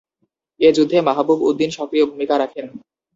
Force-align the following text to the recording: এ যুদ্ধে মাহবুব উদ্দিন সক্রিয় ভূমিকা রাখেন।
এ 0.59 0.69
যুদ্ধে 0.77 0.97
মাহবুব 1.01 1.39
উদ্দিন 1.49 1.69
সক্রিয় 1.77 2.05
ভূমিকা 2.11 2.35
রাখেন। 2.37 2.65